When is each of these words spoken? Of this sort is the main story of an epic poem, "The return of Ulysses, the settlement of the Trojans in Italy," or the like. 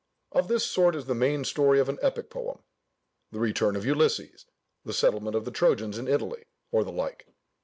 Of 0.31 0.47
this 0.47 0.65
sort 0.65 0.95
is 0.95 1.05
the 1.05 1.13
main 1.13 1.43
story 1.43 1.79
of 1.79 1.87
an 1.87 1.99
epic 2.01 2.31
poem, 2.31 2.63
"The 3.31 3.37
return 3.37 3.75
of 3.75 3.85
Ulysses, 3.85 4.47
the 4.83 4.93
settlement 4.93 5.35
of 5.35 5.45
the 5.45 5.51
Trojans 5.51 5.99
in 5.99 6.07
Italy," 6.07 6.45
or 6.71 6.83
the 6.83 6.91
like. 6.91 7.27